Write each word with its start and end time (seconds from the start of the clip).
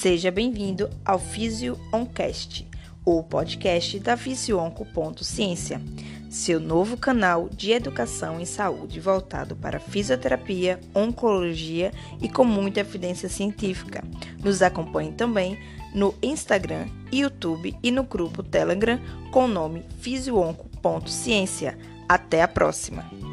Seja 0.00 0.30
bem-vindo 0.30 0.88
ao 1.04 1.18
Físio 1.18 1.78
Oncast, 1.92 2.66
o 3.04 3.22
podcast 3.22 3.98
da 3.98 4.16
Ciência, 5.22 5.78
seu 6.30 6.58
novo 6.58 6.96
canal 6.96 7.50
de 7.50 7.72
educação 7.72 8.40
em 8.40 8.46
saúde 8.46 8.98
voltado 8.98 9.54
para 9.54 9.78
fisioterapia, 9.78 10.80
oncologia 10.94 11.92
e 12.18 12.30
com 12.30 12.44
muita 12.44 12.80
evidência 12.80 13.28
científica. 13.28 14.02
Nos 14.42 14.62
acompanhe 14.62 15.12
também 15.12 15.58
no 15.94 16.14
Instagram, 16.22 16.86
YouTube 17.12 17.76
e 17.82 17.90
no 17.90 18.04
grupo 18.04 18.42
Telegram 18.42 18.98
com 19.30 19.44
o 19.44 19.48
nome 19.48 19.84
Ciência. 21.10 21.76
Até 22.08 22.40
a 22.40 22.48
próxima! 22.48 23.29